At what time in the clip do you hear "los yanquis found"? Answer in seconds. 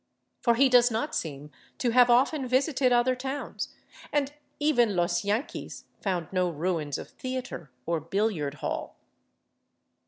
4.95-6.27